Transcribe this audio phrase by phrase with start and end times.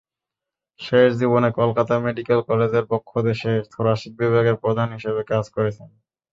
[0.79, 5.89] শেষ জীবনে কলকাতা মেডিকেল কলেজের বক্ষদেশে থোরাসিক বিভাগের প্রধান হিসেবে কাজ করেছেন।